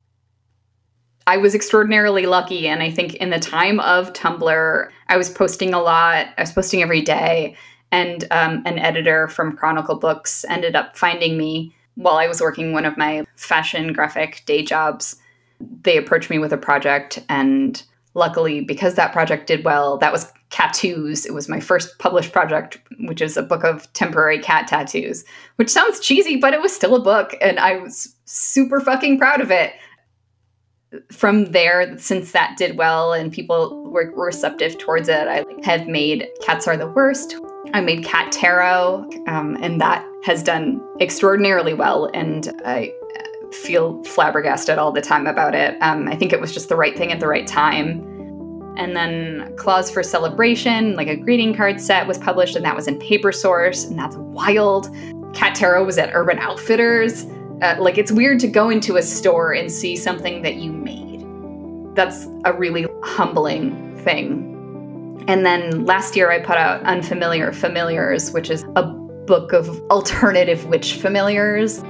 I 1.27 1.37
was 1.37 1.55
extraordinarily 1.55 2.27
lucky 2.27 2.67
and 2.67 2.83
I 2.83 2.91
think 2.91 3.15
in 3.15 3.31
the 3.31 3.39
time 3.39 3.81
of 3.81 4.13
Tumblr, 4.13 4.89
I 5.09 5.17
was 5.17 5.31
posting 5.31 5.73
a 5.73 5.81
lot. 5.81 6.27
I 6.37 6.41
was 6.41 6.53
posting 6.53 6.83
every 6.83 7.03
day 7.03 7.57
and 7.91 8.25
um, 8.31 8.63
an 8.65 8.79
editor 8.79 9.29
from 9.29 9.57
Chronicle 9.57 9.97
Books 9.97 10.45
ended 10.49 10.75
up 10.75 10.97
finding 10.97 11.37
me 11.37 11.75
while 11.95 12.17
I 12.17 12.27
was 12.27 12.41
working 12.41 12.73
one 12.73 12.87
of 12.87 12.97
my 12.97 13.25
fashion 13.37 13.93
graphic 13.93 14.43
day 14.47 14.65
jobs 14.65 15.17
they 15.83 15.97
approached 15.97 16.31
me 16.31 16.39
with 16.39 16.53
a 16.53 16.59
project 16.59 17.21
and 17.29 17.83
luckily 18.15 18.61
because 18.61 18.95
that 18.95 19.13
project 19.13 19.47
did 19.47 19.65
well 19.65 19.99
that 19.99 20.13
was 20.13 20.33
tattoos 20.53 21.25
it 21.25 21.33
was 21.33 21.49
my 21.49 21.59
first 21.59 21.99
published 21.99 22.31
project 22.31 22.79
which 23.01 23.23
is 23.23 23.37
a 23.37 23.43
book 23.43 23.65
of 23.65 23.91
temporary 23.95 24.39
cat 24.39 24.69
tattoos 24.69 25.25
which 25.57 25.71
sounds 25.71 25.99
cheesy 25.99 26.37
but 26.37 26.53
it 26.53 26.61
was 26.61 26.73
still 26.73 26.95
a 26.95 27.01
book 27.01 27.35
and 27.41 27.59
i 27.59 27.77
was 27.79 28.15
super 28.27 28.79
fucking 28.79 29.19
proud 29.19 29.41
of 29.41 29.51
it 29.51 29.73
from 31.11 31.47
there 31.53 31.99
since 31.99 32.33
that 32.33 32.55
did 32.59 32.77
well 32.77 33.15
and 33.15 33.33
people 33.33 33.83
were 33.91 34.13
receptive 34.15 34.77
towards 34.79 35.09
it 35.09 35.27
i 35.27 35.43
have 35.65 35.87
made 35.89 36.29
cats 36.43 36.69
are 36.69 36.77
the 36.77 36.89
worst 36.89 37.35
i 37.73 37.81
made 37.81 38.05
cat 38.05 38.31
tarot 38.31 39.09
um, 39.29 39.57
and 39.63 39.81
that 39.81 40.07
has 40.23 40.43
done 40.43 40.81
extraordinarily 41.01 41.73
well 41.73 42.11
and 42.13 42.53
i 42.67 42.93
feel 43.55 44.03
flabbergasted 44.05 44.79
all 44.79 44.93
the 44.93 45.01
time 45.01 45.27
about 45.27 45.55
it. 45.55 45.77
Um, 45.81 46.09
I 46.09 46.17
think 46.17 46.33
it 46.33 46.41
was 46.41 46.53
just 46.53 46.69
the 46.69 46.77
right 46.77 46.97
thing 46.97 47.13
at 47.13 47.21
the 47.21 47.27
right 47.27 47.47
time. 47.47 48.03
And 48.77 48.97
then 48.97 49.55
Claws 49.57 49.91
for 49.91 50.03
Celebration, 50.03 50.97
like 50.97 51.09
a 51.09 51.17
greeting 51.17 51.55
card 51.55 51.81
set, 51.81 52.07
was 52.07 52.19
published, 52.19 52.57
and 52.57 52.65
that 52.65 52.75
was 52.75 52.89
in 52.89 52.99
Paper 52.99 53.33
Source, 53.33 53.85
and 53.85 53.99
that's 53.99 54.17
wild. 54.17 54.89
Cat 55.35 55.55
Tarot 55.55 55.85
was 55.85 55.99
at 55.99 56.11
Urban 56.15 56.39
Outfitters. 56.39 57.27
Uh, 57.61 57.77
like, 57.79 57.99
it's 57.99 58.11
weird 58.11 58.41
to 58.41 58.49
go 58.49 58.71
into 58.71 58.97
a 58.97 59.03
store 59.03 59.53
and 59.53 59.71
see 59.71 59.97
something 59.97 60.43
that 60.43 60.57
you 60.57 60.73
made. 60.73 61.25
That's 61.95 62.27
a 62.45 62.53
really 62.53 62.87
humbling 63.03 63.97
thing. 63.99 64.49
And 65.29 65.47
then 65.47 65.85
last 65.85 66.17
year, 66.17 66.31
I 66.31 66.41
put 66.41 66.57
out 66.57 66.83
Unfamiliar 66.83 67.53
Familiars, 67.53 68.33
which 68.33 68.51
is 68.51 68.65
a 68.75 68.83
book 68.83 69.53
of 69.53 69.69
alternative 69.91 70.65
witch 70.67 70.95
familiars 70.95 71.85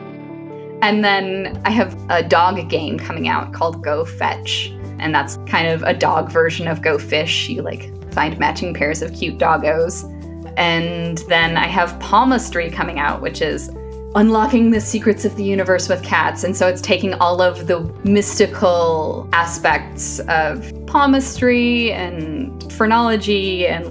and 0.82 1.04
then 1.04 1.62
I 1.64 1.70
have 1.70 1.96
a 2.10 2.24
dog 2.24 2.68
game 2.68 2.98
coming 2.98 3.28
out 3.28 3.52
called 3.54 3.82
Go 3.84 4.04
Fetch. 4.04 4.74
And 5.02 5.14
that's 5.14 5.36
kind 5.46 5.68
of 5.68 5.82
a 5.82 5.92
dog 5.92 6.30
version 6.30 6.68
of 6.68 6.80
Go 6.80 6.98
Fish. 6.98 7.48
You 7.48 7.62
like 7.62 7.90
find 8.12 8.38
matching 8.38 8.72
pairs 8.72 9.02
of 9.02 9.12
cute 9.12 9.38
doggos. 9.38 10.08
And 10.56 11.18
then 11.28 11.56
I 11.56 11.66
have 11.66 11.98
Purrmistry 12.00 12.70
coming 12.70 12.98
out, 12.98 13.20
which 13.20 13.42
is 13.42 13.70
unlocking 14.14 14.70
the 14.70 14.80
secrets 14.80 15.24
of 15.24 15.36
the 15.36 15.44
universe 15.44 15.88
with 15.88 16.02
cats. 16.02 16.44
And 16.44 16.56
so 16.56 16.68
it's 16.68 16.82
taking 16.82 17.14
all 17.14 17.40
of 17.40 17.66
the 17.66 17.80
mystical 18.04 19.28
aspects 19.32 20.20
of 20.20 20.70
palmistry 20.86 21.92
and 21.92 22.70
phrenology, 22.72 23.66
and 23.66 23.86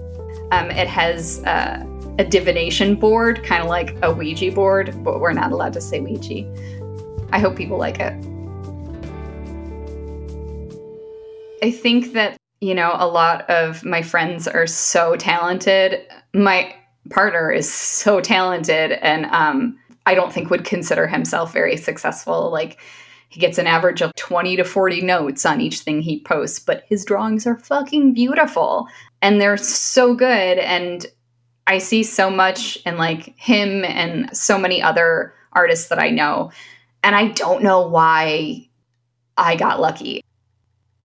um, 0.51 0.69
it 0.69 0.87
has 0.87 1.43
uh, 1.45 1.83
a 2.19 2.23
divination 2.23 2.95
board, 2.95 3.43
kind 3.43 3.63
of 3.63 3.69
like 3.69 3.95
a 4.03 4.13
Ouija 4.13 4.51
board, 4.51 4.93
but 5.03 5.19
we're 5.19 5.33
not 5.33 5.51
allowed 5.51 5.73
to 5.73 5.81
say 5.81 5.99
Ouija. 5.99 6.45
I 7.31 7.39
hope 7.39 7.55
people 7.55 7.77
like 7.77 7.99
it. 7.99 8.13
I 11.61 11.71
think 11.71 12.13
that, 12.13 12.37
you 12.59 12.73
know, 12.73 12.95
a 12.95 13.07
lot 13.07 13.49
of 13.49 13.83
my 13.83 14.01
friends 14.01 14.47
are 14.47 14.67
so 14.67 15.15
talented. 15.15 16.05
My 16.33 16.75
partner 17.09 17.51
is 17.51 17.71
so 17.71 18.21
talented 18.21 18.93
and 18.93 19.25
um, 19.27 19.77
I 20.05 20.15
don't 20.15 20.33
think 20.33 20.49
would 20.49 20.65
consider 20.65 21.07
himself 21.07 21.53
very 21.53 21.77
successful. 21.77 22.51
Like, 22.51 22.79
he 23.29 23.39
gets 23.39 23.57
an 23.57 23.65
average 23.65 24.01
of 24.01 24.13
20 24.15 24.57
to 24.57 24.65
40 24.65 25.01
notes 25.01 25.45
on 25.45 25.61
each 25.61 25.79
thing 25.79 26.01
he 26.01 26.19
posts, 26.19 26.59
but 26.59 26.83
his 26.87 27.05
drawings 27.05 27.47
are 27.47 27.55
fucking 27.55 28.13
beautiful 28.13 28.87
and 29.21 29.39
they're 29.39 29.55
so 29.55 30.13
good. 30.13 30.57
And 30.57 31.05
I 31.65 31.77
see 31.77 32.03
so 32.03 32.29
much 32.29 32.75
in 32.85 32.97
like 32.97 33.33
him 33.39 33.85
and 33.85 34.35
so 34.35 34.57
many 34.57 34.81
other 34.81 35.33
artists 35.53 35.87
that 35.87 35.97
I 35.97 36.09
know 36.09 36.51
and 37.03 37.15
I 37.15 37.29
don't 37.29 37.63
know 37.63 37.87
why 37.87 38.67
I 39.37 39.55
got 39.55 39.79
lucky. 39.79 40.21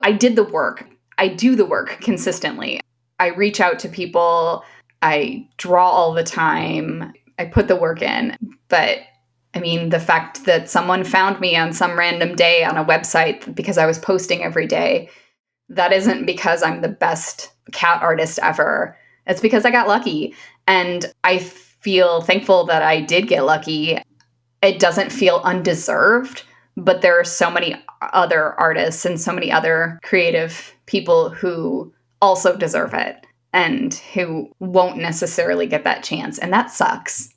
I 0.06 0.12
did 0.12 0.36
the 0.36 0.44
work. 0.44 0.86
I 1.18 1.26
do 1.26 1.56
the 1.56 1.66
work 1.66 1.98
consistently. 2.00 2.80
I 3.18 3.28
reach 3.30 3.60
out 3.60 3.80
to 3.80 3.88
people. 3.88 4.64
I 5.02 5.48
draw 5.56 5.90
all 5.90 6.12
the 6.12 6.22
time. 6.22 7.12
I 7.40 7.46
put 7.46 7.66
the 7.66 7.74
work 7.74 8.02
in. 8.02 8.36
But 8.68 9.00
I 9.52 9.58
mean, 9.58 9.88
the 9.88 9.98
fact 9.98 10.44
that 10.44 10.70
someone 10.70 11.02
found 11.02 11.40
me 11.40 11.56
on 11.56 11.72
some 11.72 11.98
random 11.98 12.36
day 12.36 12.62
on 12.62 12.76
a 12.76 12.84
website 12.84 13.52
because 13.52 13.78
I 13.78 13.86
was 13.86 13.98
posting 13.98 14.44
every 14.44 14.68
day, 14.68 15.10
that 15.70 15.92
isn't 15.92 16.24
because 16.24 16.62
I'm 16.62 16.82
the 16.82 16.88
best 16.88 17.50
cat 17.72 18.00
artist 18.00 18.38
ever. 18.44 18.96
It's 19.26 19.40
because 19.40 19.64
I 19.64 19.72
got 19.72 19.88
lucky. 19.88 20.36
And 20.68 21.12
I 21.24 21.38
feel 21.38 22.20
thankful 22.20 22.64
that 22.66 22.82
I 22.82 23.00
did 23.00 23.26
get 23.26 23.44
lucky 23.44 23.98
it 24.62 24.78
doesn't 24.78 25.12
feel 25.12 25.40
undeserved, 25.44 26.42
but 26.76 27.02
there 27.02 27.18
are 27.18 27.24
so 27.24 27.50
many 27.50 27.76
other 28.00 28.58
artists 28.60 29.04
and 29.04 29.20
so 29.20 29.32
many 29.32 29.50
other 29.50 29.98
creative 30.02 30.74
people 30.86 31.30
who 31.30 31.92
also 32.20 32.56
deserve 32.56 32.94
it 32.94 33.26
and 33.52 33.94
who 34.14 34.50
won't 34.60 34.98
necessarily 34.98 35.66
get 35.66 35.84
that 35.84 36.04
chance. 36.04 36.38
And 36.38 36.52
that 36.52 36.70
sucks. 36.70 37.30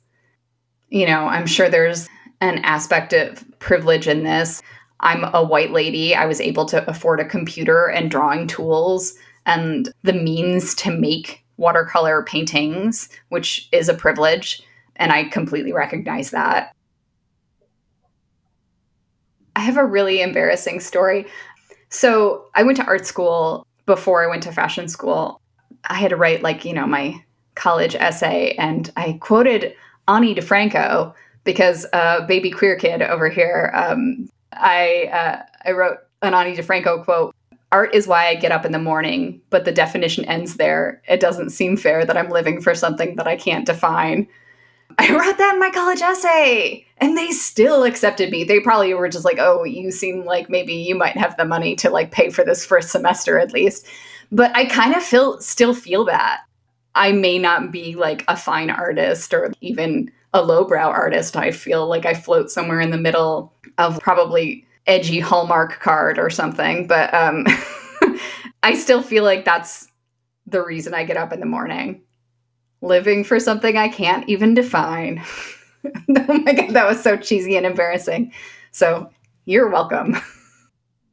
You 0.88 1.06
know, 1.06 1.26
I'm 1.26 1.46
sure 1.46 1.68
there's 1.68 2.08
an 2.40 2.58
aspect 2.58 3.12
of 3.12 3.44
privilege 3.58 4.08
in 4.08 4.24
this. 4.24 4.62
I'm 5.00 5.24
a 5.32 5.44
white 5.44 5.70
lady. 5.70 6.14
I 6.14 6.26
was 6.26 6.40
able 6.40 6.66
to 6.66 6.88
afford 6.88 7.20
a 7.20 7.24
computer 7.24 7.86
and 7.86 8.10
drawing 8.10 8.46
tools 8.46 9.14
and 9.46 9.92
the 10.02 10.12
means 10.12 10.74
to 10.76 10.90
make 10.90 11.44
watercolor 11.56 12.22
paintings, 12.22 13.08
which 13.28 13.68
is 13.72 13.88
a 13.88 13.94
privilege. 13.94 14.62
And 14.96 15.12
I 15.12 15.24
completely 15.24 15.72
recognize 15.72 16.30
that. 16.30 16.74
I 19.60 19.62
have 19.64 19.76
a 19.76 19.84
really 19.84 20.22
embarrassing 20.22 20.80
story. 20.80 21.26
So 21.90 22.46
I 22.54 22.62
went 22.62 22.78
to 22.78 22.86
art 22.86 23.04
school 23.04 23.66
before 23.84 24.24
I 24.24 24.26
went 24.26 24.42
to 24.44 24.52
fashion 24.52 24.88
school. 24.88 25.38
I 25.84 25.96
had 25.96 26.08
to 26.08 26.16
write 26.16 26.42
like, 26.42 26.64
you 26.64 26.72
know, 26.72 26.86
my 26.86 27.22
college 27.56 27.94
essay 27.94 28.54
and 28.54 28.90
I 28.96 29.18
quoted 29.20 29.74
Ani 30.08 30.34
DiFranco 30.34 31.12
because 31.44 31.84
uh, 31.92 32.26
baby 32.26 32.50
queer 32.50 32.74
kid 32.74 33.02
over 33.02 33.28
here. 33.28 33.70
Um, 33.74 34.30
I 34.54 35.10
uh, 35.12 35.42
I 35.66 35.72
wrote 35.72 35.98
an 36.22 36.32
Ani 36.32 36.56
DiFranco 36.56 37.04
quote. 37.04 37.34
Art 37.70 37.94
is 37.94 38.06
why 38.06 38.28
I 38.28 38.36
get 38.36 38.52
up 38.52 38.64
in 38.64 38.72
the 38.72 38.78
morning, 38.78 39.42
but 39.50 39.66
the 39.66 39.72
definition 39.72 40.24
ends 40.24 40.56
there. 40.56 41.02
It 41.06 41.20
doesn't 41.20 41.50
seem 41.50 41.76
fair 41.76 42.06
that 42.06 42.16
I'm 42.16 42.30
living 42.30 42.62
for 42.62 42.74
something 42.74 43.14
that 43.16 43.26
I 43.26 43.36
can't 43.36 43.66
define. 43.66 44.26
I 45.00 45.10
wrote 45.14 45.38
that 45.38 45.54
in 45.54 45.58
my 45.58 45.70
college 45.70 46.02
essay 46.02 46.84
and 46.98 47.16
they 47.16 47.30
still 47.30 47.84
accepted 47.84 48.30
me. 48.30 48.44
They 48.44 48.60
probably 48.60 48.92
were 48.92 49.08
just 49.08 49.24
like, 49.24 49.38
"Oh, 49.40 49.64
you 49.64 49.90
seem 49.90 50.26
like 50.26 50.50
maybe 50.50 50.74
you 50.74 50.94
might 50.94 51.16
have 51.16 51.34
the 51.38 51.46
money 51.46 51.74
to 51.76 51.88
like 51.88 52.10
pay 52.10 52.28
for 52.28 52.44
this 52.44 52.66
first 52.66 52.90
semester 52.90 53.38
at 53.38 53.54
least." 53.54 53.86
But 54.30 54.54
I 54.54 54.66
kind 54.66 54.94
of 54.94 55.02
feel 55.02 55.40
still 55.40 55.72
feel 55.72 56.04
that. 56.04 56.40
I 56.94 57.12
may 57.12 57.38
not 57.38 57.72
be 57.72 57.94
like 57.94 58.24
a 58.28 58.36
fine 58.36 58.68
artist 58.68 59.32
or 59.32 59.54
even 59.62 60.10
a 60.34 60.42
lowbrow 60.42 60.90
artist. 60.90 61.34
I 61.34 61.50
feel 61.50 61.86
like 61.86 62.04
I 62.04 62.12
float 62.12 62.50
somewhere 62.50 62.80
in 62.80 62.90
the 62.90 62.98
middle 62.98 63.54
of 63.78 63.98
probably 64.00 64.66
edgy 64.86 65.18
Hallmark 65.18 65.80
card 65.80 66.18
or 66.18 66.28
something, 66.28 66.86
but 66.86 67.12
um 67.14 67.46
I 68.62 68.74
still 68.74 69.00
feel 69.00 69.24
like 69.24 69.46
that's 69.46 69.88
the 70.46 70.62
reason 70.62 70.92
I 70.92 71.04
get 71.04 71.16
up 71.16 71.32
in 71.32 71.40
the 71.40 71.46
morning 71.46 72.02
living 72.82 73.24
for 73.24 73.38
something 73.38 73.76
I 73.76 73.88
can't 73.88 74.28
even 74.28 74.54
define. 74.54 75.22
oh 75.84 76.38
my 76.44 76.52
God, 76.52 76.70
that 76.70 76.86
was 76.86 77.02
so 77.02 77.16
cheesy 77.16 77.56
and 77.56 77.66
embarrassing. 77.66 78.32
So 78.72 79.10
you're 79.44 79.68
welcome. 79.68 80.16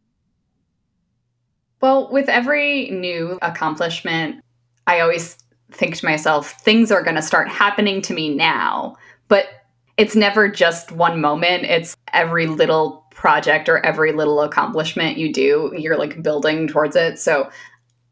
well, 1.81 2.11
with 2.11 2.29
every 2.29 2.89
new 2.91 3.39
accomplishment, 3.41 4.43
I 4.85 4.99
always 4.99 5.37
think 5.71 5.95
to 5.97 6.05
myself, 6.05 6.51
things 6.61 6.91
are 6.91 7.03
going 7.03 7.15
to 7.15 7.21
start 7.21 7.49
happening 7.49 8.01
to 8.03 8.13
me 8.13 8.33
now. 8.33 8.95
But 9.27 9.47
it's 9.97 10.15
never 10.15 10.47
just 10.47 10.91
one 10.91 11.19
moment, 11.19 11.65
it's 11.65 11.97
every 12.13 12.47
little 12.47 13.03
project 13.11 13.67
or 13.67 13.83
every 13.83 14.11
little 14.11 14.41
accomplishment 14.41 15.17
you 15.17 15.33
do, 15.33 15.73
you're 15.75 15.97
like 15.97 16.21
building 16.21 16.67
towards 16.67 16.95
it. 16.95 17.17
So 17.19 17.49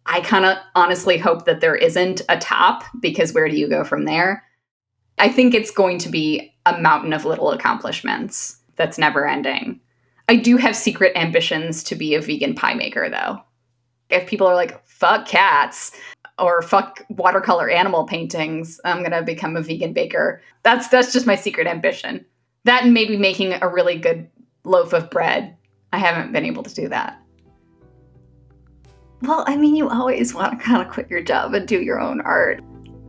I 0.06 0.22
kind 0.22 0.46
of 0.46 0.58
honestly 0.76 1.18
hope 1.18 1.46
that 1.46 1.62
there 1.62 1.76
isn't 1.76 2.22
a 2.30 2.38
top 2.38 2.84
because 3.00 3.34
where 3.34 3.50
do 3.50 3.56
you 3.56 3.68
go 3.68 3.84
from 3.84 4.06
there? 4.06 4.44
I 5.18 5.30
think 5.30 5.54
it's 5.54 5.72
going 5.72 5.98
to 6.00 6.10
be 6.10 6.54
a 6.66 6.80
mountain 6.80 7.14
of 7.14 7.26
little 7.26 7.52
accomplishments 7.52 8.58
that's 8.76 8.98
never 8.98 9.28
ending. 9.28 9.80
I 10.28 10.36
do 10.36 10.58
have 10.58 10.76
secret 10.76 11.14
ambitions 11.16 11.84
to 11.86 11.96
be 11.96 12.16
a 12.16 12.22
vegan 12.22 12.56
pie 12.56 12.74
maker 12.74 13.10
though. 13.10 13.42
If 14.10 14.28
people 14.28 14.48
are 14.48 14.56
like, 14.56 14.86
fuck 14.86 15.28
cats 15.28 15.92
or 16.38 16.62
fuck 16.62 17.04
watercolor 17.10 17.70
animal 17.70 18.06
paintings, 18.06 18.80
I'm 18.86 19.02
gonna 19.04 19.24
become 19.24 19.56
a 19.56 19.62
vegan 19.62 19.94
baker. 19.94 20.42
That's 20.64 20.88
that's 20.88 21.14
just 21.14 21.26
my 21.26 21.36
secret 21.36 21.68
ambition. 21.68 22.26
That 22.66 22.84
and 22.84 22.94
maybe 22.94 23.18
making 23.18 23.54
a 23.54 23.68
really 23.68 23.98
good 23.98 24.30
loaf 24.64 24.94
of 24.94 25.10
bread. 25.10 25.56
I 25.94 26.00
haven't 26.00 26.34
been 26.34 26.46
able 26.46 26.64
to 26.64 26.74
do 26.74 26.90
that. 26.90 27.20
Well, 29.26 29.44
I 29.48 29.58
mean, 29.58 29.76
you 29.76 29.90
always 29.90 30.36
want 30.36 30.52
to 30.52 30.64
kind 30.64 30.86
of 30.86 30.94
quit 30.94 31.10
your 31.10 31.22
job 31.22 31.56
and 31.56 31.68
do 31.68 31.82
your 31.82 32.00
own 32.00 32.22
art. 32.22 32.64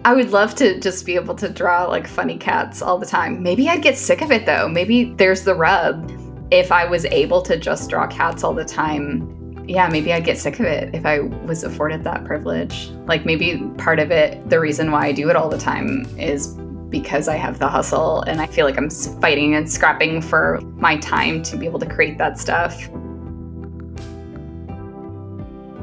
I 0.06 0.14
would 0.14 0.30
love 0.30 0.54
to 0.54 0.80
just 0.80 1.04
be 1.04 1.14
able 1.14 1.35
to 1.35 1.49
draw 1.49 1.85
like 1.85 2.06
funny 2.06 2.38
cats 2.38 2.80
all 2.80 2.96
the 2.96 3.04
time. 3.04 3.42
Maybe 3.42 3.68
I'd 3.68 3.82
get 3.82 3.99
sick 3.99 4.23
of 4.23 4.32
it 4.32 4.46
though. 4.46 4.66
Maybe 4.66 5.12
there's 5.14 5.42
the 5.42 5.54
rub. 5.54 6.11
if 6.52 6.70
I 6.70 6.85
was 6.85 7.04
able 7.06 7.42
to 7.42 7.58
just 7.58 7.90
draw 7.90 8.06
cats 8.06 8.44
all 8.44 8.54
the 8.54 8.64
time, 8.64 9.64
yeah, 9.68 9.88
maybe 9.88 10.12
I'd 10.12 10.25
get 10.25 10.38
sick 10.38 10.61
of 10.61 10.64
it 10.64 10.94
if 10.94 11.04
I 11.04 11.18
was 11.18 11.64
afforded 11.64 12.04
that 12.04 12.25
privilege. 12.25 12.88
Like 13.06 13.26
maybe 13.26 13.61
part 13.78 13.99
of 13.99 14.12
it, 14.12 14.49
the 14.49 14.61
reason 14.61 14.92
why 14.92 15.06
I 15.08 15.12
do 15.12 15.28
it 15.28 15.37
all 15.37 15.49
the 15.49 15.58
time 15.58 16.06
is 16.18 16.54
because 16.88 17.26
I 17.26 17.35
have 17.35 17.58
the 17.58 17.68
hustle 17.68 18.23
and 18.23 18.40
I 18.40 18.46
feel 18.46 18.64
like 18.64 18.78
I'm 18.78 18.88
fighting 18.88 19.56
and 19.56 19.70
scrapping 19.70 20.23
for 20.23 20.61
my 20.76 20.96
time 20.99 21.42
to 21.42 21.56
be 21.56 21.66
able 21.66 21.80
to 21.80 21.87
create 21.87 22.16
that 22.18 22.38
stuff. 22.38 22.88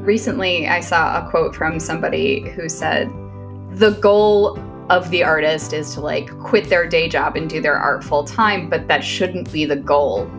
Recently, 0.04 0.68
I 0.68 0.80
saw 0.80 1.16
a 1.16 1.30
quote 1.30 1.56
from 1.56 1.80
somebody 1.80 2.40
who 2.50 2.68
said, 2.68 3.08
The 3.70 3.96
goal 4.02 4.58
of 4.90 5.08
the 5.08 5.24
artist 5.24 5.72
is 5.72 5.94
to 5.94 6.02
like 6.02 6.28
quit 6.40 6.68
their 6.68 6.86
day 6.86 7.08
job 7.08 7.36
and 7.36 7.48
do 7.48 7.62
their 7.62 7.78
art 7.78 8.04
full 8.04 8.22
time, 8.22 8.68
but 8.68 8.86
that 8.88 9.02
shouldn't 9.02 9.50
be 9.50 9.64
the 9.64 9.76
goal. 9.76 10.30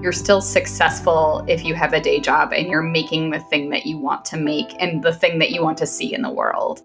You're 0.00 0.12
still 0.12 0.40
successful 0.40 1.44
if 1.46 1.62
you 1.62 1.74
have 1.74 1.92
a 1.92 2.00
day 2.00 2.20
job 2.20 2.54
and 2.54 2.68
you're 2.68 2.82
making 2.82 3.30
the 3.30 3.40
thing 3.40 3.68
that 3.68 3.84
you 3.84 3.98
want 3.98 4.24
to 4.26 4.38
make 4.38 4.74
and 4.80 5.02
the 5.02 5.12
thing 5.12 5.38
that 5.40 5.50
you 5.50 5.62
want 5.62 5.76
to 5.78 5.86
see 5.86 6.14
in 6.14 6.22
the 6.22 6.32
world. 6.32 6.84